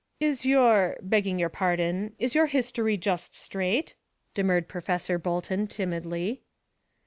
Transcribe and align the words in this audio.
"Is 0.19 0.47
your 0.47 0.97
begging 0.99 1.37
your 1.37 1.49
pardon 1.49 2.15
is 2.17 2.33
your 2.33 2.47
history 2.47 2.97
just 2.97 3.35
straight?" 3.35 3.93
demurred 4.33 4.67
Professor 4.67 5.19
Bolton 5.19 5.67
timidly. 5.67 6.41